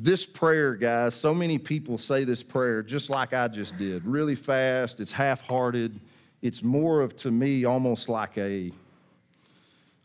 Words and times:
this 0.00 0.24
prayer, 0.24 0.74
guys, 0.74 1.14
so 1.14 1.34
many 1.34 1.58
people 1.58 1.98
say 1.98 2.24
this 2.24 2.42
prayer 2.42 2.82
just 2.82 3.10
like 3.10 3.34
I 3.34 3.48
just 3.48 3.76
did, 3.78 4.04
really 4.04 4.34
fast. 4.34 5.00
It's 5.00 5.12
half 5.12 5.40
hearted. 5.46 5.98
It's 6.40 6.62
more 6.62 7.00
of, 7.00 7.16
to 7.16 7.30
me, 7.30 7.64
almost 7.64 8.08
like 8.08 8.38
a, 8.38 8.70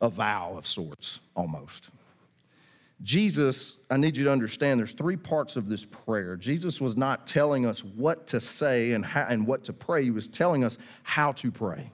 a 0.02 0.10
vow 0.10 0.56
of 0.58 0.66
sorts, 0.66 1.20
almost. 1.36 1.90
Jesus, 3.04 3.78
I 3.92 3.98
need 3.98 4.18
you 4.18 4.24
to 4.24 4.32
understand 4.32 4.80
there's 4.80 4.94
three 4.94 5.18
parts 5.18 5.58
of 5.58 5.68
this 5.68 5.86
prayer. 5.86 6.38
Jesus 6.38 6.80
was 6.82 6.96
not 6.96 7.28
telling 7.28 7.66
us 7.66 7.84
what 7.84 8.26
to 8.28 8.40
say 8.40 8.94
and, 8.94 9.06
how, 9.06 9.28
and 9.30 9.46
what 9.46 9.64
to 9.66 9.74
pray, 9.74 10.04
he 10.04 10.12
was 10.12 10.28
telling 10.28 10.64
us 10.64 10.78
how 11.04 11.34
to 11.34 11.52
pray. 11.52 11.92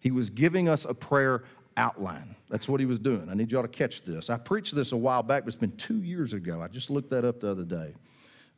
He 0.00 0.10
was 0.10 0.28
giving 0.28 0.68
us 0.68 0.84
a 0.84 0.94
prayer 0.94 1.44
outline. 1.76 2.34
That's 2.48 2.68
what 2.68 2.80
he 2.80 2.86
was 2.86 2.98
doing. 2.98 3.28
I 3.30 3.34
need 3.34 3.50
y'all 3.50 3.62
to 3.62 3.68
catch 3.68 4.02
this. 4.02 4.30
I 4.30 4.36
preached 4.36 4.74
this 4.74 4.92
a 4.92 4.96
while 4.96 5.22
back, 5.22 5.44
but 5.44 5.48
it's 5.48 5.56
been 5.56 5.76
two 5.76 6.02
years 6.02 6.32
ago. 6.32 6.60
I 6.60 6.68
just 6.68 6.90
looked 6.90 7.10
that 7.10 7.24
up 7.24 7.40
the 7.40 7.50
other 7.50 7.64
day. 7.64 7.94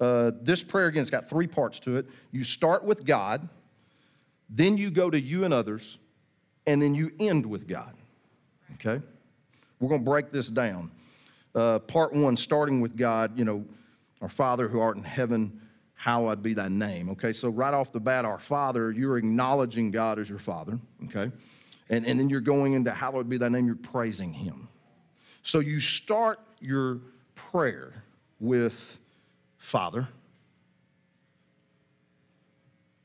Uh, 0.00 0.32
this 0.40 0.62
prayer, 0.62 0.86
again, 0.86 1.02
it's 1.02 1.10
got 1.10 1.28
three 1.28 1.46
parts 1.46 1.78
to 1.80 1.96
it. 1.96 2.06
You 2.32 2.44
start 2.44 2.84
with 2.84 3.04
God, 3.04 3.48
then 4.50 4.76
you 4.76 4.90
go 4.90 5.10
to 5.10 5.20
you 5.20 5.44
and 5.44 5.54
others, 5.54 5.98
and 6.66 6.82
then 6.82 6.94
you 6.94 7.12
end 7.20 7.46
with 7.46 7.68
God. 7.68 7.94
Okay? 8.74 9.02
We're 9.78 9.88
going 9.88 10.00
to 10.00 10.10
break 10.10 10.32
this 10.32 10.48
down. 10.48 10.90
Uh, 11.54 11.78
part 11.80 12.12
one, 12.12 12.36
starting 12.36 12.80
with 12.80 12.96
God, 12.96 13.38
you 13.38 13.44
know, 13.44 13.64
our 14.20 14.28
Father 14.28 14.68
who 14.68 14.80
art 14.80 14.96
in 14.96 15.04
heaven, 15.04 15.60
hallowed 15.94 16.42
be 16.42 16.54
thy 16.54 16.68
name. 16.68 17.10
Okay, 17.10 17.32
so 17.32 17.48
right 17.48 17.74
off 17.74 17.92
the 17.92 18.00
bat, 18.00 18.24
our 18.24 18.38
Father, 18.38 18.90
you're 18.90 19.18
acknowledging 19.18 19.90
God 19.90 20.18
as 20.18 20.28
your 20.28 20.38
Father. 20.38 20.78
Okay? 21.04 21.30
And, 21.92 22.06
and 22.06 22.18
then 22.18 22.30
you're 22.30 22.40
going 22.40 22.72
into 22.72 22.90
hallowed 22.90 23.28
be 23.28 23.36
thy 23.36 23.50
name, 23.50 23.66
you're 23.66 23.76
praising 23.76 24.32
him. 24.32 24.68
So 25.42 25.60
you 25.60 25.78
start 25.78 26.40
your 26.58 27.00
prayer 27.34 28.02
with 28.40 28.98
Father 29.58 30.08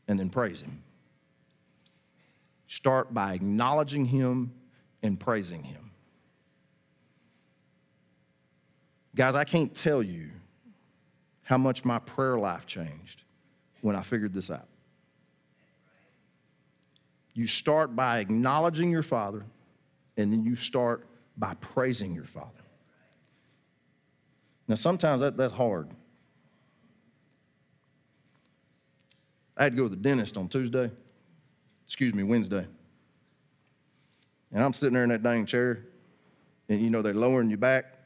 and 0.07 0.17
then 0.17 0.29
praise 0.29 0.61
him. 0.61 0.81
Start 2.67 3.13
by 3.13 3.33
acknowledging 3.33 4.05
him 4.05 4.53
and 5.03 5.19
praising 5.19 5.63
him. 5.63 5.91
Guys, 9.15 9.35
I 9.35 9.43
can't 9.43 9.73
tell 9.73 10.01
you 10.01 10.29
how 11.43 11.57
much 11.57 11.83
my 11.83 11.99
prayer 11.99 12.37
life 12.37 12.65
changed 12.65 13.23
when 13.81 13.97
I 13.97 14.01
figured 14.01 14.33
this 14.33 14.49
out. 14.49 14.67
You 17.37 17.45
start 17.45 17.95
by 17.95 18.17
acknowledging 18.17 18.89
your 18.89 19.03
Father, 19.03 19.45
and 20.17 20.33
then 20.33 20.43
you 20.43 20.55
start 20.55 21.05
by 21.37 21.53
praising 21.61 22.15
your 22.15 22.23
Father. 22.23 22.49
Now, 24.67 24.73
sometimes 24.73 25.21
that, 25.21 25.37
that's 25.37 25.53
hard. 25.53 25.87
I 29.55 29.65
had 29.65 29.73
to 29.73 29.77
go 29.77 29.83
to 29.83 29.89
the 29.89 29.95
dentist 29.95 30.35
on 30.35 30.49
Tuesday, 30.49 30.89
excuse 31.85 32.11
me, 32.11 32.23
Wednesday. 32.23 32.65
And 34.51 34.63
I'm 34.63 34.73
sitting 34.73 34.95
there 34.95 35.03
in 35.03 35.09
that 35.09 35.21
dang 35.21 35.45
chair, 35.45 35.85
and 36.69 36.81
you 36.81 36.89
know, 36.89 37.03
they're 37.03 37.13
lowering 37.13 37.51
you 37.51 37.57
back. 37.57 37.99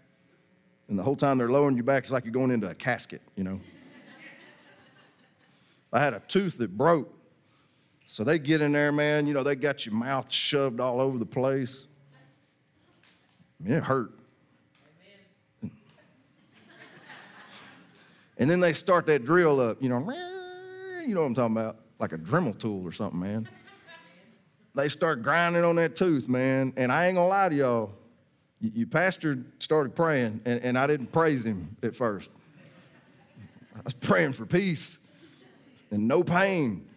And 0.89 0.99
the 0.99 1.03
whole 1.03 1.15
time 1.15 1.37
they're 1.37 1.47
lowering 1.47 1.77
you 1.77 1.83
back, 1.83 2.03
it's 2.03 2.11
like 2.11 2.25
you're 2.25 2.33
going 2.33 2.51
into 2.51 2.69
a 2.69 2.75
casket, 2.75 3.21
you 3.37 3.45
know. 3.45 3.61
I 5.93 6.01
had 6.01 6.13
a 6.13 6.19
tooth 6.27 6.57
that 6.57 6.77
broke 6.77 7.20
so 8.11 8.25
they 8.25 8.39
get 8.39 8.61
in 8.61 8.73
there, 8.73 8.91
man, 8.91 9.25
you 9.25 9.33
know, 9.33 9.41
they 9.41 9.55
got 9.55 9.85
your 9.85 9.95
mouth 9.95 10.29
shoved 10.29 10.81
all 10.81 10.99
over 10.99 11.17
the 11.17 11.25
place. 11.25 11.87
it 13.65 13.81
hurt. 13.81 14.11
Amen. 15.63 15.71
And 18.37 18.49
then 18.49 18.59
they 18.59 18.73
start 18.73 19.05
that 19.05 19.23
drill 19.23 19.61
up, 19.61 19.81
you 19.81 19.87
know, 19.87 19.99
you 21.07 21.15
know 21.15 21.21
what 21.21 21.27
I'm 21.27 21.35
talking 21.35 21.55
about, 21.55 21.77
like 21.99 22.11
a 22.11 22.17
Dremel 22.17 22.59
tool 22.59 22.85
or 22.85 22.91
something, 22.91 23.17
man. 23.17 23.47
They 24.75 24.89
start 24.89 25.23
grinding 25.23 25.63
on 25.63 25.77
that 25.77 25.95
tooth, 25.95 26.27
man. 26.27 26.73
And 26.75 26.91
I 26.91 27.05
ain't 27.05 27.15
gonna 27.15 27.29
lie 27.29 27.47
to 27.47 27.55
y'all, 27.55 27.93
your 28.59 28.87
pastor 28.87 29.37
started 29.59 29.95
praying, 29.95 30.41
and, 30.43 30.59
and 30.63 30.77
I 30.77 30.85
didn't 30.85 31.13
praise 31.13 31.45
him 31.45 31.77
at 31.81 31.95
first. 31.95 32.29
I 33.73 33.79
was 33.85 33.93
praying 33.93 34.33
for 34.33 34.45
peace 34.45 34.99
and 35.91 36.09
no 36.09 36.25
pain. 36.25 36.89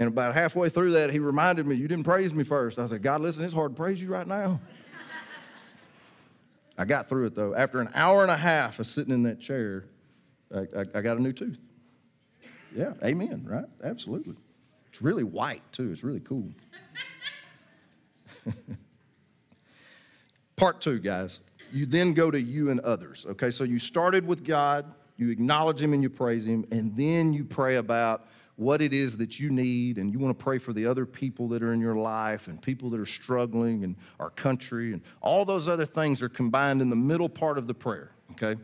And 0.00 0.08
about 0.08 0.34
halfway 0.34 0.70
through 0.70 0.92
that, 0.92 1.10
he 1.10 1.18
reminded 1.18 1.66
me, 1.66 1.76
You 1.76 1.86
didn't 1.86 2.04
praise 2.04 2.32
me 2.32 2.42
first. 2.42 2.78
I 2.78 2.86
said, 2.86 3.02
God, 3.02 3.20
listen, 3.20 3.44
it's 3.44 3.52
hard 3.52 3.72
to 3.72 3.76
praise 3.76 4.00
you 4.00 4.08
right 4.08 4.26
now. 4.26 4.58
I 6.78 6.86
got 6.86 7.10
through 7.10 7.26
it 7.26 7.34
though. 7.34 7.54
After 7.54 7.80
an 7.80 7.90
hour 7.94 8.22
and 8.22 8.30
a 8.30 8.36
half 8.36 8.78
of 8.78 8.86
sitting 8.86 9.12
in 9.12 9.24
that 9.24 9.38
chair, 9.38 9.84
I, 10.54 10.60
I, 10.60 10.84
I 10.94 11.00
got 11.02 11.18
a 11.18 11.22
new 11.22 11.32
tooth. 11.32 11.58
Yeah, 12.74 12.94
amen, 13.04 13.44
right? 13.46 13.66
Absolutely. 13.84 14.36
It's 14.88 15.02
really 15.02 15.24
white 15.24 15.62
too. 15.72 15.92
It's 15.92 16.02
really 16.02 16.20
cool. 16.20 16.48
Part 20.56 20.80
two, 20.80 20.98
guys. 20.98 21.40
You 21.72 21.84
then 21.84 22.14
go 22.14 22.30
to 22.30 22.40
you 22.40 22.70
and 22.70 22.80
others. 22.80 23.26
Okay, 23.28 23.50
so 23.50 23.64
you 23.64 23.78
started 23.78 24.26
with 24.26 24.44
God, 24.44 24.86
you 25.18 25.28
acknowledge 25.28 25.82
Him 25.82 25.92
and 25.92 26.02
you 26.02 26.08
praise 26.08 26.46
Him, 26.46 26.64
and 26.70 26.96
then 26.96 27.34
you 27.34 27.44
pray 27.44 27.76
about 27.76 28.26
what 28.60 28.82
it 28.82 28.92
is 28.92 29.16
that 29.16 29.40
you 29.40 29.48
need, 29.48 29.96
and 29.96 30.12
you 30.12 30.18
want 30.18 30.38
to 30.38 30.44
pray 30.44 30.58
for 30.58 30.74
the 30.74 30.84
other 30.84 31.06
people 31.06 31.48
that 31.48 31.62
are 31.62 31.72
in 31.72 31.80
your 31.80 31.96
life 31.96 32.46
and 32.46 32.60
people 32.60 32.90
that 32.90 33.00
are 33.00 33.06
struggling 33.06 33.84
and 33.84 33.96
our 34.18 34.28
country, 34.28 34.92
and 34.92 35.00
all 35.22 35.46
those 35.46 35.66
other 35.66 35.86
things 35.86 36.20
are 36.20 36.28
combined 36.28 36.82
in 36.82 36.90
the 36.90 36.96
middle 36.96 37.28
part 37.30 37.56
of 37.56 37.66
the 37.66 37.72
prayer, 37.72 38.10
okay? 38.32 38.60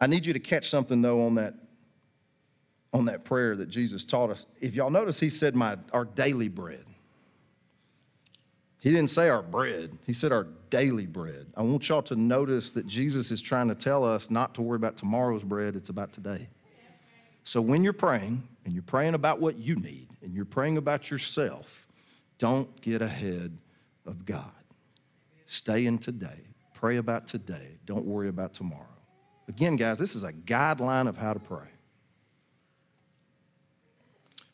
I 0.00 0.06
need 0.06 0.24
you 0.24 0.32
to 0.32 0.40
catch 0.40 0.70
something 0.70 1.02
though 1.02 1.26
on 1.26 1.34
that 1.34 1.54
on 2.94 3.04
that 3.04 3.24
prayer 3.26 3.54
that 3.56 3.68
Jesus 3.68 4.04
taught 4.04 4.30
us. 4.30 4.46
If 4.58 4.74
y'all 4.74 4.90
notice, 4.90 5.20
he 5.20 5.28
said, 5.28 5.54
My 5.54 5.76
our 5.92 6.06
daily 6.06 6.48
bread. 6.48 6.86
He 8.80 8.90
didn't 8.90 9.10
say 9.10 9.28
our 9.28 9.42
bread, 9.42 9.98
he 10.06 10.14
said 10.14 10.32
our 10.32 10.46
daily 10.70 11.06
bread. 11.06 11.48
I 11.54 11.62
want 11.62 11.86
y'all 11.90 12.02
to 12.04 12.16
notice 12.16 12.72
that 12.72 12.86
Jesus 12.86 13.30
is 13.30 13.42
trying 13.42 13.68
to 13.68 13.74
tell 13.74 14.04
us 14.04 14.30
not 14.30 14.54
to 14.54 14.62
worry 14.62 14.76
about 14.76 14.96
tomorrow's 14.96 15.44
bread, 15.44 15.76
it's 15.76 15.90
about 15.90 16.14
today. 16.14 16.48
So 17.44 17.60
when 17.60 17.82
you're 17.82 17.92
praying 17.92 18.46
and 18.64 18.72
you're 18.72 18.82
praying 18.82 19.14
about 19.14 19.40
what 19.40 19.58
you 19.58 19.76
need 19.76 20.08
and 20.22 20.32
you're 20.34 20.44
praying 20.44 20.78
about 20.78 21.10
yourself, 21.10 21.86
don't 22.38 22.80
get 22.80 23.02
ahead 23.02 23.56
of 24.06 24.24
God. 24.24 24.50
Stay 25.46 25.86
in 25.86 25.98
today. 25.98 26.40
Pray 26.74 26.96
about 26.96 27.26
today. 27.26 27.78
Don't 27.84 28.04
worry 28.04 28.28
about 28.28 28.54
tomorrow. 28.54 28.86
Again, 29.48 29.76
guys, 29.76 29.98
this 29.98 30.14
is 30.14 30.24
a 30.24 30.32
guideline 30.32 31.08
of 31.08 31.16
how 31.16 31.32
to 31.32 31.40
pray. 31.40 31.68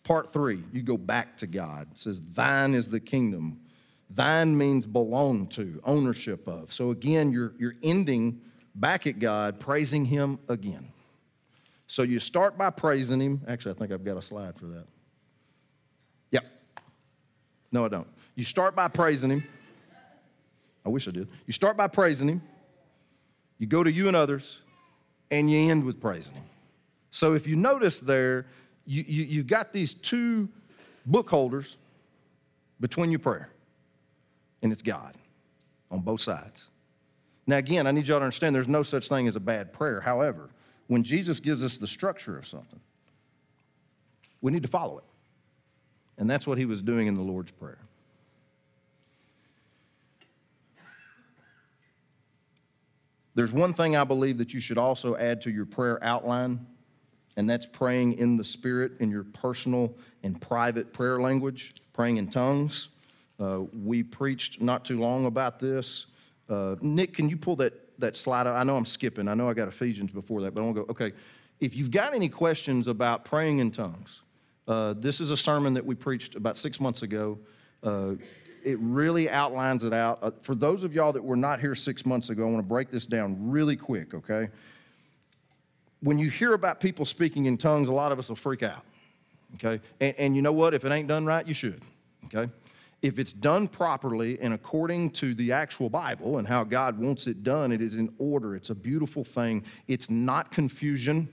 Part 0.03 0.33
three, 0.33 0.65
you 0.73 0.83
go 0.83 0.97
back 0.97 1.37
to 1.39 1.47
God. 1.47 1.89
It 1.93 1.99
says, 1.99 2.21
Thine 2.21 2.73
is 2.73 2.89
the 2.89 3.01
kingdom. 3.01 3.61
Thine 4.11 4.57
means 4.57 4.87
belong 4.87 5.49
to, 5.49 5.81
ownership 5.85 6.49
of. 6.49 6.73
So 6.73 6.91
again, 6.91 7.31
you're, 7.31 7.53
you're 7.59 7.77
ending 7.83 8.41
back 8.75 9.07
at 9.07 9.19
God, 9.19 9.61
praising 9.61 10.07
Him 10.07 10.39
again. 10.49 10.89
So 11.89 12.03
you 12.03 12.21
start 12.21 12.57
by 12.57 12.71
praising 12.71 13.19
Him. 13.21 13.41
Actually, 13.49 13.73
I 13.73 13.79
think 13.79 13.93
I've 13.93 14.05
got 14.05 14.17
a 14.17 14.23
slide 14.23 14.57
for 14.57 14.67
that. 14.67 14.87
Yep. 16.31 16.45
No, 17.73 17.87
I 17.87 17.89
don't. 17.89 18.07
You 18.35 18.45
start 18.45 18.77
by 18.77 18.89
praising 18.89 19.31
Him. 19.31 19.45
I 20.85 20.91
wish 20.91 21.09
I 21.09 21.11
did. 21.11 21.29
You 21.47 21.53
start 21.53 21.77
by 21.77 21.89
praising 21.89 22.29
Him. 22.29 22.43
You 23.59 23.67
go 23.67 23.83
to 23.83 23.91
you 23.91 24.07
and 24.07 24.17
others, 24.17 24.61
and 25.31 25.51
you 25.51 25.71
end 25.71 25.83
with 25.83 26.01
praising 26.01 26.35
Him. 26.35 26.45
So 27.11 27.33
if 27.33 27.47
you 27.47 27.57
notice 27.57 28.01
there, 28.01 28.47
you, 28.85 29.05
you, 29.09 29.25
you've 29.25 29.47
got 29.47 29.73
these 29.73 29.95
two 29.95 30.49
book 31.07 31.29
holders 31.31 31.79
between 32.81 33.11
your 33.11 33.19
prayer, 33.19 33.49
and 34.63 34.73
it's 34.73 34.83
God 34.83 35.15
on 35.91 36.01
both 36.01 36.21
sides. 36.21 36.69
Now, 37.47 37.57
again, 37.57 37.87
I 37.87 37.93
need 37.93 38.07
y'all 38.07 38.19
to 38.19 38.25
understand 38.27 38.55
there's 38.55 38.69
no 38.69 38.83
such 38.83 39.09
thing 39.09 39.27
as 39.27 39.37
a 39.37 39.41
bad 39.41 39.73
prayer. 39.73 40.03
However, 40.03 40.51
when 40.89 41.05
Jesus 41.05 41.39
gives 41.39 41.63
us 41.63 41.79
the 41.79 41.87
structure 41.87 42.37
of 42.37 42.47
something, 42.47 42.81
we 44.41 44.51
need 44.51 44.63
to 44.63 44.69
follow 44.69 44.99
it. 44.99 45.05
And 46.17 46.29
that's 46.29 46.47
what 46.47 46.59
he 46.59 46.65
was 46.65 46.83
doing 46.83 47.07
in 47.07 47.15
the 47.15 47.23
Lord's 47.23 47.53
Prayer. 47.53 47.79
There's 53.35 53.53
one 53.53 53.73
thing 53.73 53.95
I 53.95 54.03
believe 54.03 54.39
that 54.39 54.53
you 54.53 54.59
should 54.59 54.79
also 54.79 55.17
add 55.17 55.43
to 55.43 55.51
your 55.51 55.65
prayer 55.65 56.03
outline, 56.03 56.67
and 57.37 57.49
that's 57.49 57.67
praying 57.67 58.19
in 58.19 58.37
the 58.37 58.43
Spirit 58.43 58.93
in 58.99 59.11
your 59.11 59.23
personal 59.23 59.95
and 60.25 60.41
private 60.41 60.93
prayer 60.93 61.21
language, 61.21 61.75
praying 61.93 62.17
in 62.17 62.27
tongues. 62.27 62.89
Uh, 63.39 63.61
we 63.85 64.03
preached 64.03 64.61
not 64.61 64.85
too 64.85 64.99
long 64.99 65.27
about 65.27 65.61
this. 65.61 66.07
Uh, 66.49 66.75
Nick, 66.81 67.15
can 67.15 67.29
you 67.29 67.37
pull 67.37 67.55
that 67.57 67.88
that 67.99 68.17
slide. 68.17 68.47
I 68.47 68.63
know 68.65 68.77
I'm 68.77 68.87
skipping. 68.87 69.29
I 69.29 69.35
know 69.35 69.49
I 69.49 69.55
got 69.55 69.69
Ephesians 69.69 70.13
before 70.13 70.43
that, 70.43 70.55
but 70.55 70.61
I 70.61 70.65
want 70.65 70.77
to 70.77 70.83
go. 70.85 70.91
Okay, 70.91 71.13
if 71.61 71.75
you've 71.75 71.91
got 71.91 72.15
any 72.15 72.29
questions 72.29 72.89
about 72.89 73.25
praying 73.25 73.59
in 73.59 73.71
tongues, 73.71 74.21
uh, 74.67 74.95
this 74.97 75.21
is 75.21 75.31
a 75.31 75.37
sermon 75.37 75.75
that 75.75 75.85
we 75.85 75.95
preached 75.95 76.35
about 76.35 76.57
six 76.57 76.81
months 76.81 77.03
ago. 77.03 77.39
Uh, 77.83 78.13
it 78.65 78.79
really 78.81 79.31
outlines 79.31 79.85
it 79.85 79.93
out. 79.93 80.19
Uh, 80.21 80.31
for 80.43 80.55
those 80.55 80.85
of 80.85 80.93
y'all 80.93 81.13
that 81.13 81.23
were 81.23 81.37
not 81.37 81.61
here 81.61 81.75
six 81.75 82.05
months 82.05 82.29
ago, 82.29 82.43
I 82.43 82.51
want 82.51 82.59
to 82.59 82.69
break 82.69 82.91
this 82.91 83.07
down 83.07 83.51
really 83.51 83.77
quick, 83.77 84.15
okay? 84.15 84.49
When 86.01 86.19
you 86.19 86.31
hear 86.31 86.55
about 86.55 86.81
people 86.81 87.05
speaking 87.05 87.47
in 87.47 87.57
tongues, 87.57 87.89
a 87.89 87.93
lot 87.93 88.13
of 88.13 88.19
us 88.19 88.29
will 88.29 88.37
freak 88.37 88.63
out, 88.63 88.85
okay? 89.55 89.83
And, 90.01 90.15
and 90.19 90.37
you 90.37 90.43
know 90.43 90.53
what? 90.53 90.75
If 90.75 90.85
it 90.85 90.93
ain't 90.93 91.09
done 91.09 91.25
right, 91.25 91.47
you 91.47 91.55
should, 91.55 91.83
okay? 92.27 92.51
If 93.01 93.19
it's 93.19 93.33
done 93.33 93.69
properly 93.69 94.41
and 94.41 94.53
according 94.53 95.11
to 95.11 95.35
the 95.35 95.53
actual 95.53 95.89
Bible 95.89 96.39
and 96.39 96.49
how 96.49 96.65
God 96.65 96.99
wants 96.99 97.29
it 97.29 97.45
done, 97.45 97.71
it 97.71 97.81
is 97.81 97.95
in 97.95 98.13
order. 98.19 98.57
It's 98.57 98.71
a 98.71 98.75
beautiful 98.75 99.23
thing. 99.23 99.65
It's 99.87 100.11
not 100.11 100.51
confusion, 100.51 101.29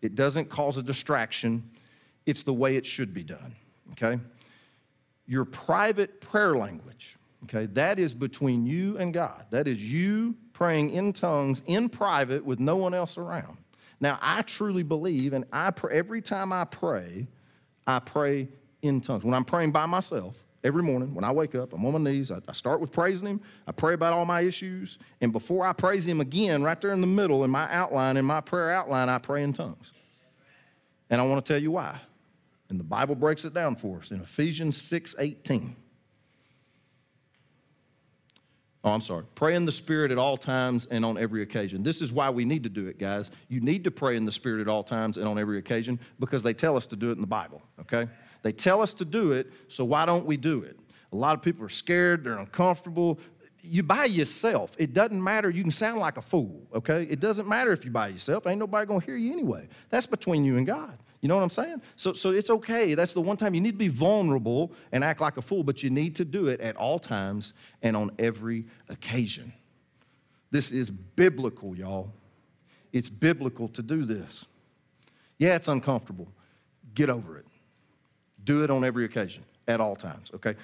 it 0.00 0.14
doesn't 0.14 0.48
cause 0.48 0.78
a 0.78 0.82
distraction. 0.82 1.70
It's 2.26 2.42
the 2.42 2.54
way 2.54 2.76
it 2.76 2.86
should 2.86 3.12
be 3.12 3.22
done, 3.22 3.54
okay? 3.92 4.20
Your 5.26 5.44
private 5.44 6.20
prayer 6.20 6.56
language, 6.56 7.16
okay, 7.44 7.66
that 7.66 7.98
is 7.98 8.14
between 8.14 8.66
you 8.66 8.98
and 8.98 9.12
God. 9.12 9.46
That 9.50 9.66
is 9.66 9.82
you 9.82 10.36
praying 10.52 10.90
in 10.90 11.12
tongues 11.12 11.62
in 11.66 11.88
private 11.88 12.44
with 12.44 12.60
no 12.60 12.76
one 12.76 12.94
else 12.94 13.16
around. 13.18 13.56
Now, 14.00 14.18
I 14.22 14.42
truly 14.42 14.82
believe, 14.82 15.32
and 15.32 15.44
I 15.52 15.70
pray, 15.70 15.96
every 15.96 16.22
time 16.22 16.52
I 16.52 16.64
pray, 16.64 17.26
I 17.86 17.98
pray 17.98 18.48
in 18.82 19.00
tongues. 19.00 19.24
When 19.24 19.34
I'm 19.34 19.44
praying 19.44 19.72
by 19.72 19.86
myself, 19.86 20.36
every 20.62 20.82
morning 20.82 21.14
when 21.14 21.24
I 21.24 21.32
wake 21.32 21.54
up, 21.54 21.72
I'm 21.72 21.84
on 21.84 22.02
my 22.02 22.10
knees. 22.10 22.30
I, 22.30 22.38
I, 22.48 22.52
start 22.52 22.80
with 22.80 22.92
praising 22.92 23.28
Him. 23.28 23.40
I 23.66 23.72
pray 23.72 23.94
about 23.94 24.12
all 24.12 24.24
my 24.24 24.42
issues. 24.42 24.98
And 25.20 25.32
before 25.32 25.66
I 25.66 25.72
praise 25.72 26.06
Him 26.06 26.20
again, 26.20 26.62
right 26.62 26.80
there 26.80 26.92
in 26.92 27.00
the 27.00 27.06
middle, 27.06 27.44
in 27.44 27.50
my 27.50 27.70
outline, 27.72 28.16
in 28.16 28.24
my 28.24 28.40
prayer 28.40 28.70
outline, 28.70 29.08
I 29.08 29.18
pray 29.18 29.42
in 29.42 29.52
tongues. 29.52 29.92
And 31.08 31.20
I 31.20 31.24
want 31.24 31.44
to 31.44 31.52
tell 31.52 31.60
you 31.60 31.72
why. 31.72 32.00
And 32.68 32.78
the 32.78 32.84
Bible 32.84 33.16
breaks 33.16 33.44
it 33.44 33.52
down 33.52 33.76
for 33.76 33.98
us 33.98 34.12
in 34.12 34.20
Ephesians 34.20 34.80
6 34.80 35.16
18. 35.18 35.74
Oh, 38.82 38.92
I'm 38.92 39.02
sorry. 39.02 39.24
Pray 39.34 39.56
in 39.56 39.66
the 39.66 39.72
Spirit 39.72 40.10
at 40.10 40.16
all 40.16 40.38
times 40.38 40.86
and 40.90 41.04
on 41.04 41.18
every 41.18 41.42
occasion. 41.42 41.82
This 41.82 42.00
is 42.00 42.12
why 42.12 42.30
we 42.30 42.46
need 42.46 42.62
to 42.62 42.70
do 42.70 42.86
it, 42.86 42.98
guys. 42.98 43.30
You 43.48 43.60
need 43.60 43.84
to 43.84 43.90
pray 43.90 44.16
in 44.16 44.24
the 44.24 44.32
Spirit 44.32 44.62
at 44.62 44.68
all 44.68 44.82
times 44.82 45.18
and 45.18 45.28
on 45.28 45.38
every 45.38 45.58
occasion 45.58 46.00
because 46.18 46.42
they 46.42 46.54
tell 46.54 46.76
us 46.78 46.86
to 46.88 46.96
do 46.96 47.10
it 47.10 47.12
in 47.12 47.20
the 47.20 47.26
Bible, 47.26 47.60
okay? 47.78 48.08
They 48.42 48.52
tell 48.52 48.80
us 48.80 48.94
to 48.94 49.04
do 49.04 49.32
it, 49.32 49.52
so 49.68 49.84
why 49.84 50.06
don't 50.06 50.24
we 50.24 50.38
do 50.38 50.62
it? 50.62 50.78
A 51.12 51.16
lot 51.16 51.34
of 51.34 51.42
people 51.42 51.64
are 51.64 51.70
scared, 51.70 52.24
they're 52.24 52.38
uncomfortable. 52.38 53.18
You 53.62 53.82
by 53.82 54.06
yourself. 54.06 54.70
It 54.78 54.94
doesn't 54.94 55.22
matter. 55.22 55.50
You 55.50 55.62
can 55.62 55.72
sound 55.72 55.98
like 55.98 56.16
a 56.16 56.22
fool, 56.22 56.62
okay? 56.74 57.02
It 57.10 57.20
doesn't 57.20 57.46
matter 57.46 57.72
if 57.72 57.84
you 57.84 57.90
by 57.90 58.08
yourself. 58.08 58.46
Ain't 58.46 58.58
nobody 58.58 58.86
gonna 58.86 59.04
hear 59.04 59.16
you 59.16 59.32
anyway. 59.32 59.68
That's 59.90 60.06
between 60.06 60.46
you 60.46 60.56
and 60.56 60.66
God. 60.66 60.96
You 61.20 61.28
know 61.28 61.36
what 61.36 61.42
I'm 61.42 61.50
saying? 61.50 61.82
So, 61.96 62.14
so 62.14 62.30
it's 62.30 62.48
okay. 62.48 62.94
That's 62.94 63.12
the 63.12 63.20
one 63.20 63.36
time 63.36 63.54
you 63.54 63.60
need 63.60 63.72
to 63.72 63.78
be 63.78 63.88
vulnerable 63.88 64.72
and 64.92 65.04
act 65.04 65.20
like 65.20 65.36
a 65.36 65.42
fool, 65.42 65.62
but 65.62 65.82
you 65.82 65.90
need 65.90 66.16
to 66.16 66.24
do 66.24 66.48
it 66.48 66.60
at 66.60 66.76
all 66.76 66.98
times 66.98 67.52
and 67.82 67.96
on 67.96 68.10
every 68.18 68.64
occasion. 68.88 69.52
This 70.50 70.72
is 70.72 70.90
biblical, 70.90 71.76
y'all. 71.76 72.10
It's 72.92 73.08
biblical 73.08 73.68
to 73.68 73.82
do 73.82 74.04
this. 74.04 74.46
Yeah, 75.38 75.56
it's 75.56 75.68
uncomfortable. 75.68 76.28
Get 76.94 77.10
over 77.10 77.36
it. 77.36 77.46
Do 78.44 78.64
it 78.64 78.70
on 78.70 78.84
every 78.84 79.04
occasion 79.04 79.44
at 79.68 79.80
all 79.80 79.94
times, 79.94 80.30
okay? 80.34 80.56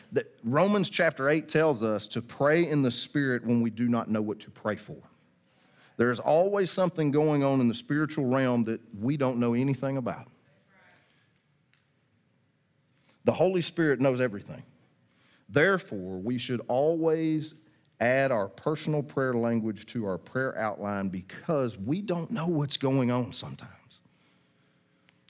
Romans 0.42 0.90
chapter 0.90 1.28
8 1.28 1.48
tells 1.48 1.82
us 1.82 2.08
to 2.08 2.22
pray 2.22 2.68
in 2.68 2.82
the 2.82 2.90
Spirit 2.90 3.44
when 3.44 3.60
we 3.60 3.70
do 3.70 3.88
not 3.88 4.10
know 4.10 4.22
what 4.22 4.40
to 4.40 4.50
pray 4.50 4.76
for. 4.76 4.96
There's 5.98 6.18
always 6.18 6.70
something 6.70 7.10
going 7.10 7.44
on 7.44 7.60
in 7.60 7.68
the 7.68 7.74
spiritual 7.74 8.26
realm 8.26 8.64
that 8.64 8.80
we 8.98 9.16
don't 9.16 9.38
know 9.38 9.54
anything 9.54 9.98
about. 9.98 10.28
The 13.26 13.32
Holy 13.32 13.60
Spirit 13.60 14.00
knows 14.00 14.20
everything. 14.20 14.62
Therefore, 15.48 16.18
we 16.18 16.38
should 16.38 16.60
always 16.68 17.54
add 18.00 18.30
our 18.30 18.48
personal 18.48 19.02
prayer 19.02 19.34
language 19.34 19.84
to 19.86 20.06
our 20.06 20.16
prayer 20.16 20.56
outline 20.56 21.08
because 21.08 21.76
we 21.76 22.00
don't 22.02 22.30
know 22.30 22.46
what's 22.46 22.76
going 22.76 23.10
on 23.10 23.32
sometimes. 23.32 23.72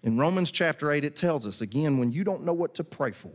In 0.02 0.18
Romans 0.18 0.52
chapter 0.52 0.92
8, 0.92 1.04
it 1.04 1.16
tells 1.16 1.46
us 1.46 1.62
again, 1.62 1.98
when 1.98 2.12
you 2.12 2.22
don't 2.22 2.44
know 2.44 2.52
what 2.52 2.74
to 2.74 2.84
pray 2.84 3.12
for, 3.12 3.32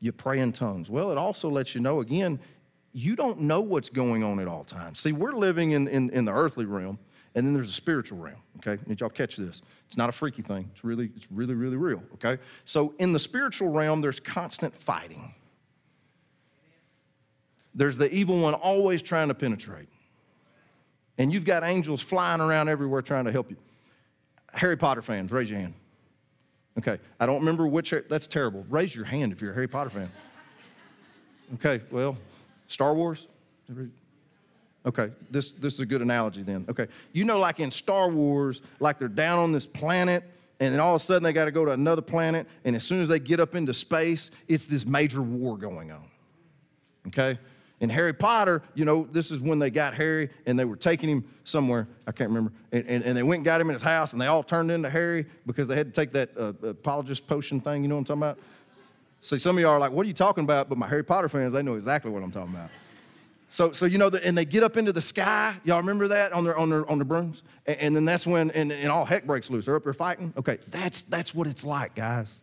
you 0.00 0.10
pray 0.10 0.40
in 0.40 0.52
tongues. 0.52 0.90
Well, 0.90 1.12
it 1.12 1.18
also 1.18 1.48
lets 1.48 1.76
you 1.76 1.80
know, 1.80 2.00
again, 2.00 2.40
you 2.92 3.14
don't 3.14 3.42
know 3.42 3.60
what's 3.60 3.88
going 3.88 4.24
on 4.24 4.40
at 4.40 4.48
all 4.48 4.64
times. 4.64 4.98
See, 4.98 5.12
we're 5.12 5.32
living 5.32 5.70
in, 5.70 5.86
in, 5.86 6.10
in 6.10 6.24
the 6.24 6.32
earthly 6.32 6.64
realm, 6.64 6.98
and 7.34 7.46
then 7.46 7.54
there's 7.54 7.68
a 7.68 7.72
spiritual 7.72 8.18
realm, 8.18 8.40
okay? 8.58 8.82
Need 8.86 9.00
y'all 9.00 9.10
catch 9.10 9.36
this. 9.36 9.62
It's 9.86 9.96
not 9.96 10.08
a 10.08 10.12
freaky 10.12 10.42
thing. 10.42 10.68
It's 10.72 10.84
really, 10.84 11.10
it's 11.16 11.30
really, 11.30 11.54
really 11.54 11.76
real, 11.76 12.02
okay? 12.14 12.40
So 12.64 12.94
in 12.98 13.12
the 13.12 13.18
spiritual 13.18 13.68
realm, 13.68 14.00
there's 14.00 14.20
constant 14.20 14.76
fighting. 14.76 15.34
There's 17.74 17.96
the 17.96 18.12
evil 18.12 18.40
one 18.40 18.54
always 18.54 19.02
trying 19.02 19.28
to 19.28 19.34
penetrate. 19.34 19.88
And 21.18 21.32
you've 21.32 21.44
got 21.44 21.64
angels 21.64 22.00
flying 22.00 22.40
around 22.40 22.68
everywhere 22.68 23.02
trying 23.02 23.24
to 23.26 23.32
help 23.32 23.50
you. 23.50 23.56
Harry 24.52 24.76
Potter 24.76 25.02
fans, 25.02 25.30
raise 25.30 25.50
your 25.50 25.58
hand. 25.58 25.74
Okay, 26.78 26.98
I 27.18 27.26
don't 27.26 27.40
remember 27.40 27.66
which, 27.66 27.92
that's 28.08 28.28
terrible. 28.28 28.64
Raise 28.68 28.94
your 28.94 29.04
hand 29.04 29.32
if 29.32 29.40
you're 29.40 29.50
a 29.50 29.54
Harry 29.54 29.68
Potter 29.68 29.90
fan. 29.90 30.10
Okay, 31.54 31.82
well, 31.90 32.16
Star 32.68 32.94
Wars? 32.94 33.26
Okay, 34.88 35.10
this, 35.30 35.52
this 35.52 35.74
is 35.74 35.80
a 35.80 35.86
good 35.86 36.00
analogy 36.00 36.42
then. 36.42 36.64
Okay, 36.66 36.86
you 37.12 37.24
know, 37.24 37.38
like 37.38 37.60
in 37.60 37.70
Star 37.70 38.08
Wars, 38.08 38.62
like 38.80 38.98
they're 38.98 39.06
down 39.06 39.38
on 39.38 39.52
this 39.52 39.66
planet, 39.66 40.24
and 40.60 40.72
then 40.72 40.80
all 40.80 40.94
of 40.94 41.00
a 41.00 41.04
sudden 41.04 41.22
they 41.22 41.34
got 41.34 41.44
to 41.44 41.50
go 41.50 41.66
to 41.66 41.72
another 41.72 42.00
planet, 42.00 42.46
and 42.64 42.74
as 42.74 42.84
soon 42.84 43.02
as 43.02 43.08
they 43.08 43.18
get 43.18 43.38
up 43.38 43.54
into 43.54 43.74
space, 43.74 44.30
it's 44.48 44.64
this 44.64 44.86
major 44.86 45.20
war 45.20 45.58
going 45.58 45.92
on. 45.92 46.04
Okay? 47.08 47.38
In 47.80 47.90
Harry 47.90 48.14
Potter, 48.14 48.62
you 48.74 48.86
know, 48.86 49.06
this 49.12 49.30
is 49.30 49.40
when 49.40 49.58
they 49.58 49.68
got 49.70 49.92
Harry 49.92 50.30
and 50.46 50.58
they 50.58 50.64
were 50.64 50.74
taking 50.74 51.08
him 51.08 51.24
somewhere, 51.44 51.86
I 52.06 52.12
can't 52.12 52.30
remember, 52.30 52.52
and, 52.72 52.86
and, 52.88 53.04
and 53.04 53.16
they 53.16 53.22
went 53.22 53.40
and 53.40 53.44
got 53.44 53.60
him 53.60 53.68
in 53.68 53.74
his 53.74 53.82
house 53.82 54.14
and 54.14 54.20
they 54.20 54.26
all 54.26 54.42
turned 54.42 54.70
into 54.70 54.88
Harry 54.88 55.26
because 55.46 55.68
they 55.68 55.76
had 55.76 55.94
to 55.94 56.00
take 56.00 56.12
that 56.12 56.30
uh, 56.36 56.52
Polyjuice 56.82 57.24
potion 57.24 57.60
thing, 57.60 57.82
you 57.82 57.88
know 57.88 57.96
what 57.96 58.10
I'm 58.10 58.20
talking 58.20 58.22
about? 58.22 58.38
See, 59.20 59.38
some 59.38 59.58
of 59.58 59.62
y'all 59.62 59.72
are 59.72 59.78
like, 59.78 59.92
what 59.92 60.06
are 60.06 60.08
you 60.08 60.14
talking 60.14 60.44
about? 60.44 60.68
But 60.68 60.78
my 60.78 60.88
Harry 60.88 61.04
Potter 61.04 61.28
fans, 61.28 61.52
they 61.52 61.62
know 61.62 61.74
exactly 61.74 62.10
what 62.10 62.22
I'm 62.22 62.30
talking 62.30 62.54
about. 62.54 62.70
So, 63.50 63.72
so 63.72 63.86
you 63.86 63.96
know, 63.96 64.10
the, 64.10 64.24
and 64.26 64.36
they 64.36 64.44
get 64.44 64.62
up 64.62 64.76
into 64.76 64.92
the 64.92 65.00
sky. 65.00 65.54
Y'all 65.64 65.78
remember 65.78 66.08
that 66.08 66.32
on 66.32 66.44
their 66.44 66.56
on 66.56 66.68
their 66.68 66.88
on 66.90 66.98
their 66.98 67.06
brooms, 67.06 67.42
and, 67.66 67.78
and 67.78 67.96
then 67.96 68.04
that's 68.04 68.26
when 68.26 68.50
and, 68.50 68.70
and 68.70 68.90
all 68.90 69.04
heck 69.04 69.26
breaks 69.26 69.48
loose. 69.48 69.64
They're 69.64 69.76
up 69.76 69.84
there 69.84 69.94
fighting. 69.94 70.34
Okay, 70.36 70.58
that's 70.68 71.02
that's 71.02 71.34
what 71.34 71.46
it's 71.46 71.64
like, 71.64 71.94
guys. 71.94 72.34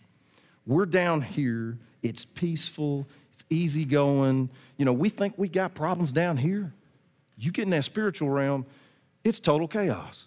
We're 0.66 0.88
down 0.88 1.22
here. 1.22 1.78
It's 2.02 2.26
peaceful. 2.26 3.08
It's 3.32 3.46
easy 3.50 3.86
going. 3.86 4.50
You 4.78 4.86
know, 4.86 4.94
we 4.94 5.10
think 5.10 5.36
we 5.38 5.48
got 5.48 5.76
problems 5.76 6.12
down 6.12 6.38
here. 6.38 6.74
You 7.38 7.52
get 7.52 7.64
in 7.64 7.70
that 7.72 7.86
spiritual 7.86 8.30
realm, 8.30 8.66
it's 9.24 9.40
total 9.40 9.68
chaos. 9.68 10.26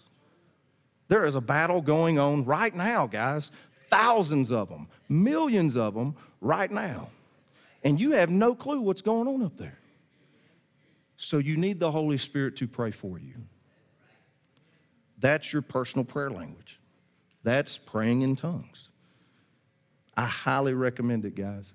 There 1.07 1.25
is 1.25 1.35
a 1.35 1.41
battle 1.41 1.81
going 1.81 2.19
on 2.19 2.45
right 2.45 2.73
now, 2.73 3.07
guys. 3.07 3.51
Thousands 3.87 4.51
of 4.51 4.69
them, 4.69 4.87
millions 5.09 5.75
of 5.75 5.95
them 5.95 6.15
right 6.39 6.69
now. 6.69 7.09
And 7.83 7.99
you 7.99 8.11
have 8.11 8.29
no 8.29 8.53
clue 8.53 8.79
what's 8.81 9.01
going 9.01 9.27
on 9.27 9.41
up 9.41 9.57
there. 9.57 9.79
So 11.21 11.37
you 11.37 11.57
need 11.57 11.81
the 11.81 11.91
Holy 11.91 12.17
Spirit 12.17 12.55
to 12.57 12.67
pray 12.67 12.91
for 12.91 13.19
you. 13.19 13.33
That's 15.19 15.51
your 15.51 15.61
personal 15.61 16.05
prayer 16.05 16.29
language. 16.29 16.79
That's 17.43 17.77
praying 17.77 18.21
in 18.21 18.37
tongues. 18.37 18.87
I 20.15 20.25
highly 20.25 20.73
recommend 20.73 21.25
it, 21.25 21.35
guys. 21.35 21.73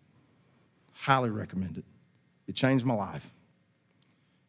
Highly 0.95 1.29
recommend 1.29 1.77
it. 1.77 1.85
It 2.49 2.55
changed 2.55 2.87
my 2.87 2.95
life. 2.95 3.27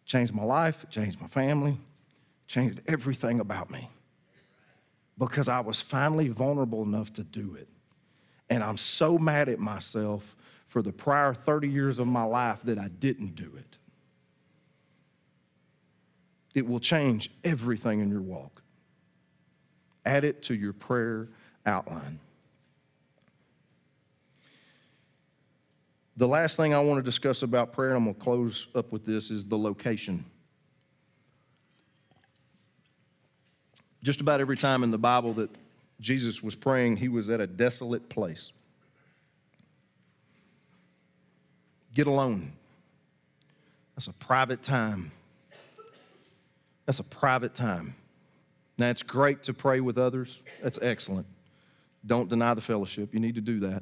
It 0.06 0.08
changed 0.08 0.34
my 0.34 0.44
life, 0.44 0.86
it 0.86 0.92
changed 0.92 1.20
my 1.20 1.28
family, 1.28 1.72
it 1.72 2.48
changed 2.48 2.80
everything 2.88 3.42
about 3.42 3.70
me. 3.70 3.90
Because 5.18 5.50
I 5.50 5.60
was 5.60 5.82
finally 5.82 6.30
vulnerable 6.30 6.84
enough 6.84 7.12
to 7.14 7.24
do 7.24 7.56
it. 7.56 7.68
And 8.50 8.64
I'm 8.64 8.78
so 8.78 9.18
mad 9.18 9.50
at 9.50 9.60
myself 9.60 10.38
for 10.68 10.82
the 10.82 10.94
prior 10.94 11.34
30 11.34 11.68
years 11.68 12.00
of 12.00 12.08
my 12.08 12.24
life 12.24 12.62
that 12.64 12.78
I 12.78 12.88
didn't 12.88 13.36
do 13.36 13.52
it. 13.58 13.78
It 16.56 16.68
will 16.68 16.80
change 16.80 17.30
everything 17.44 18.00
in 18.00 18.10
your 18.10 18.22
walk. 18.22 18.64
Add 20.06 20.24
it 20.24 20.42
to 20.44 20.56
your 20.56 20.74
prayer 20.74 21.28
outline. 21.66 22.20
The 26.18 26.28
last 26.28 26.56
thing 26.56 26.74
I 26.74 26.80
want 26.80 26.98
to 26.98 27.04
discuss 27.04 27.44
about 27.44 27.74
prayer, 27.74 27.90
and 27.90 27.98
I'm 27.98 28.04
going 28.06 28.16
to 28.16 28.22
close 28.22 28.68
up 28.74 28.92
with 28.94 29.06
this, 29.06 29.30
is 29.30 29.46
the 29.46 29.58
location. 29.58 30.24
Just 34.02 34.22
about 34.22 34.40
every 34.40 34.56
time 34.56 34.84
in 34.84 34.92
the 34.92 34.98
Bible 34.98 35.34
that 35.34 35.50
Jesus 36.00 36.42
was 36.42 36.56
praying, 36.56 36.98
he 36.98 37.10
was 37.10 37.30
at 37.30 37.42
a 37.42 37.48
desolate 37.48 38.08
place. 38.08 38.54
Get 41.94 42.08
alone. 42.08 42.54
That's 43.96 44.08
a 44.08 44.14
private 44.14 44.64
time. 44.64 45.12
That's 46.86 47.00
a 47.00 47.04
private 47.04 47.56
time. 47.56 47.96
Now, 48.78 48.90
it's 48.90 49.04
great 49.04 49.44
to 49.44 49.54
pray 49.54 49.80
with 49.80 49.98
others. 49.98 50.42
That's 50.62 50.80
excellent. 50.82 51.26
Don't 52.06 52.30
deny 52.30 52.54
the 52.54 52.62
fellowship. 52.62 53.14
You 53.14 53.20
need 53.20 53.36
to 53.36 53.42
do 53.42 53.60
that. 53.62 53.82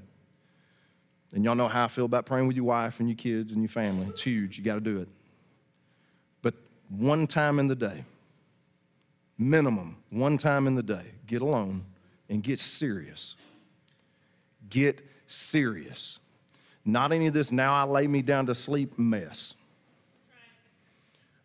And 1.33 1.43
y'all 1.43 1.55
know 1.55 1.67
how 1.67 1.85
I 1.85 1.87
feel 1.87 2.05
about 2.05 2.25
praying 2.25 2.47
with 2.47 2.55
your 2.55 2.65
wife 2.65 2.99
and 2.99 3.09
your 3.09 3.15
kids 3.15 3.51
and 3.51 3.61
your 3.61 3.69
family. 3.69 4.07
It's 4.07 4.21
huge. 4.21 4.57
You 4.57 4.63
got 4.63 4.75
to 4.75 4.81
do 4.81 4.99
it. 4.99 5.07
But 6.41 6.53
one 6.89 7.25
time 7.25 7.59
in 7.59 7.67
the 7.67 7.75
day, 7.75 8.05
minimum, 9.37 9.97
one 10.11 10.37
time 10.37 10.67
in 10.67 10.75
the 10.75 10.83
day, 10.83 11.05
get 11.25 11.41
alone 11.41 11.83
and 12.29 12.43
get 12.43 12.59
serious. 12.59 13.35
Get 14.69 15.01
serious. 15.25 16.19
Not 16.85 17.11
any 17.11 17.27
of 17.27 17.33
this, 17.33 17.51
now 17.51 17.73
I 17.73 17.83
lay 17.83 18.07
me 18.07 18.21
down 18.21 18.45
to 18.45 18.55
sleep 18.55 18.99
mess. 18.99 19.55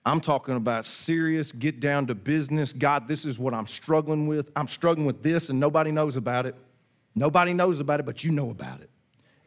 I'm 0.08 0.20
talking 0.20 0.56
about 0.56 0.86
serious, 0.86 1.52
get 1.52 1.80
down 1.80 2.06
to 2.06 2.14
business. 2.14 2.72
God, 2.72 3.08
this 3.08 3.24
is 3.24 3.38
what 3.38 3.52
I'm 3.52 3.66
struggling 3.66 4.26
with. 4.26 4.50
I'm 4.56 4.68
struggling 4.68 5.06
with 5.06 5.22
this, 5.22 5.50
and 5.50 5.60
nobody 5.60 5.90
knows 5.90 6.16
about 6.16 6.46
it. 6.46 6.54
Nobody 7.14 7.52
knows 7.52 7.80
about 7.80 8.00
it, 8.00 8.06
but 8.06 8.24
you 8.24 8.30
know 8.30 8.50
about 8.50 8.80
it. 8.80 8.90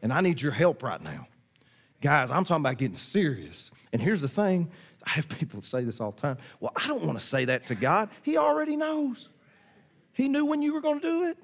And 0.02 0.12
I 0.12 0.20
need 0.20 0.40
your 0.40 0.52
help 0.52 0.82
right 0.82 1.00
now. 1.00 1.26
Guys, 2.00 2.30
I'm 2.30 2.44
talking 2.44 2.62
about 2.62 2.78
getting 2.78 2.96
serious. 2.96 3.70
And 3.92 4.02
here's 4.02 4.20
the 4.20 4.28
thing 4.28 4.70
I 5.04 5.10
have 5.10 5.28
people 5.28 5.62
say 5.62 5.84
this 5.84 6.00
all 6.00 6.12
the 6.12 6.20
time. 6.20 6.38
Well, 6.60 6.72
I 6.76 6.86
don't 6.86 7.04
want 7.04 7.18
to 7.18 7.24
say 7.24 7.44
that 7.46 7.66
to 7.66 7.74
God. 7.74 8.08
He 8.22 8.36
already 8.36 8.76
knows. 8.76 9.28
He 10.12 10.28
knew 10.28 10.44
when 10.44 10.62
you 10.62 10.74
were 10.74 10.80
going 10.80 11.00
to 11.00 11.10
do 11.10 11.24
it. 11.24 11.38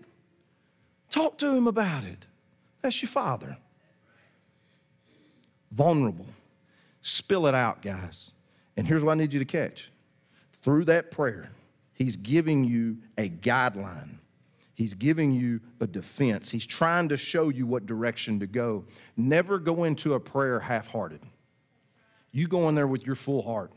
Talk 1.10 1.38
to 1.38 1.46
him 1.46 1.66
about 1.66 2.04
it. 2.04 2.25
That's 2.82 3.00
your 3.02 3.08
father. 3.08 3.56
Vulnerable. 5.72 6.26
Spill 7.02 7.46
it 7.46 7.54
out, 7.54 7.82
guys. 7.82 8.32
And 8.78 8.87
here's 8.87 9.02
what 9.02 9.11
I 9.11 9.14
need 9.16 9.32
you 9.32 9.40
to 9.40 9.44
catch 9.44 9.90
through 10.62 10.85
that 10.85 11.11
prayer, 11.11 11.50
he's 11.94 12.16
giving 12.16 12.64
you 12.64 12.99
a 13.18 13.28
guideline. 13.28 14.18
He's 14.75 14.94
giving 14.94 15.32
you 15.32 15.61
a 15.80 15.88
defense. 15.88 16.52
He's 16.52 16.64
trying 16.64 17.08
to 17.08 17.16
show 17.16 17.49
you 17.49 17.66
what 17.66 17.87
direction 17.87 18.38
to 18.38 18.47
go. 18.47 18.85
Never 19.16 19.58
go 19.58 19.82
into 19.82 20.14
a 20.14 20.20
prayer 20.20 20.61
half 20.61 20.87
hearted. 20.87 21.20
You 22.30 22.47
go 22.47 22.68
in 22.68 22.76
there 22.76 22.87
with 22.87 23.04
your 23.04 23.16
full 23.16 23.42
heart. 23.42 23.73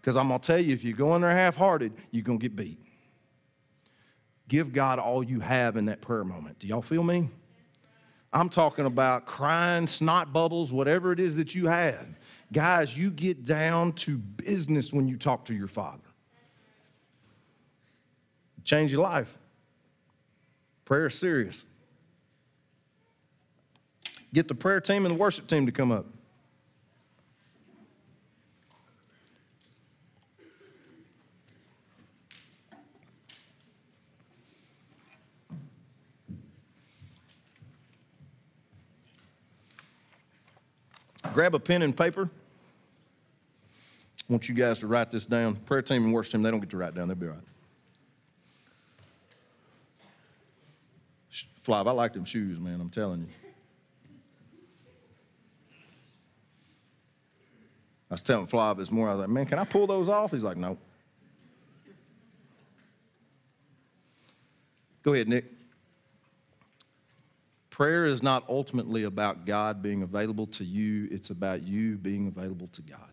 Because 0.00 0.16
I'm 0.16 0.28
going 0.28 0.38
to 0.38 0.46
tell 0.46 0.60
you, 0.60 0.72
if 0.72 0.84
you 0.84 0.94
go 0.94 1.16
in 1.16 1.22
there 1.22 1.30
half 1.32 1.56
hearted, 1.56 1.92
you're 2.12 2.22
going 2.22 2.38
to 2.38 2.42
get 2.42 2.54
beat. 2.54 2.78
Give 4.46 4.72
God 4.72 5.00
all 5.00 5.24
you 5.24 5.40
have 5.40 5.76
in 5.76 5.86
that 5.86 6.00
prayer 6.00 6.22
moment. 6.22 6.60
Do 6.60 6.68
y'all 6.68 6.82
feel 6.82 7.02
me? 7.02 7.28
I'm 8.32 8.48
talking 8.48 8.86
about 8.86 9.26
crying, 9.26 9.88
snot 9.88 10.32
bubbles, 10.32 10.72
whatever 10.72 11.10
it 11.10 11.18
is 11.18 11.34
that 11.34 11.56
you 11.56 11.66
have. 11.66 12.06
Guys, 12.52 12.96
you 12.96 13.10
get 13.10 13.44
down 13.44 13.92
to 13.92 14.16
business 14.16 14.92
when 14.92 15.06
you 15.06 15.16
talk 15.16 15.44
to 15.46 15.54
your 15.54 15.66
father. 15.66 16.00
Change 18.64 18.90
your 18.92 19.02
life. 19.02 19.36
Prayer 20.84 21.06
is 21.06 21.14
serious. 21.14 21.64
Get 24.32 24.48
the 24.48 24.54
prayer 24.54 24.80
team 24.80 25.06
and 25.06 25.14
the 25.14 25.18
worship 25.18 25.46
team 25.46 25.66
to 25.66 25.72
come 25.72 25.92
up. 25.92 26.06
Grab 41.38 41.54
a 41.54 41.60
pen 41.60 41.82
and 41.82 41.96
paper. 41.96 42.28
I 44.28 44.32
want 44.32 44.48
you 44.48 44.56
guys 44.56 44.80
to 44.80 44.88
write 44.88 45.12
this 45.12 45.24
down. 45.24 45.54
Prayer 45.54 45.82
team 45.82 46.02
and 46.02 46.12
worship 46.12 46.32
team, 46.32 46.42
they 46.42 46.50
don't 46.50 46.58
get 46.58 46.70
to 46.70 46.76
write 46.76 46.96
down, 46.96 47.06
they'll 47.06 47.16
be 47.16 47.28
all 47.28 47.34
right. 47.34 47.42
Flav, 51.64 51.86
I 51.86 51.92
like 51.92 52.12
them 52.12 52.24
shoes, 52.24 52.58
man, 52.58 52.80
I'm 52.80 52.90
telling 52.90 53.20
you. 53.20 53.28
I 58.10 58.14
was 58.14 58.22
telling 58.22 58.48
Flav 58.48 58.76
this 58.78 58.90
morning, 58.90 59.12
I 59.12 59.14
was 59.14 59.20
like, 59.20 59.30
man, 59.30 59.46
can 59.46 59.60
I 59.60 59.64
pull 59.64 59.86
those 59.86 60.08
off? 60.08 60.32
He's 60.32 60.42
like, 60.42 60.56
no. 60.56 60.76
Go 65.04 65.14
ahead, 65.14 65.28
Nick. 65.28 65.44
Prayer 67.78 68.06
is 68.06 68.24
not 68.24 68.42
ultimately 68.48 69.04
about 69.04 69.46
God 69.46 69.82
being 69.82 70.02
available 70.02 70.48
to 70.48 70.64
you, 70.64 71.06
it's 71.12 71.30
about 71.30 71.62
you 71.62 71.96
being 71.96 72.26
available 72.26 72.66
to 72.72 72.82
God. 72.82 73.12